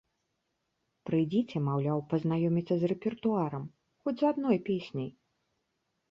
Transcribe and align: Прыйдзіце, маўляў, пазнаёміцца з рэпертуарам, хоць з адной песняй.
Прыйдзіце, 1.07 1.57
маўляў, 1.65 1.99
пазнаёміцца 2.13 2.77
з 2.83 2.89
рэпертуарам, 2.91 3.67
хоць 4.05 4.15
з 4.23 4.29
адной 4.31 4.57
песняй. 4.71 5.09